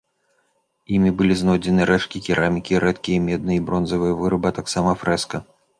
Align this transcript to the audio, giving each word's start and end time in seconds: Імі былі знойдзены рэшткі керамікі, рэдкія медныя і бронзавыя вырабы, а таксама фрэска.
Імі 0.95 1.11
былі 1.19 1.37
знойдзены 1.41 1.81
рэшткі 1.91 2.23
керамікі, 2.31 2.81
рэдкія 2.87 3.25
медныя 3.29 3.61
і 3.65 3.65
бронзавыя 3.69 4.13
вырабы, 4.25 4.47
а 4.55 4.59
таксама 4.63 5.01
фрэска. 5.03 5.37